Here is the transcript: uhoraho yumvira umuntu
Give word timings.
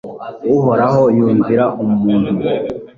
uhoraho 0.55 1.01
yumvira 1.17 1.65
umuntu 1.83 2.29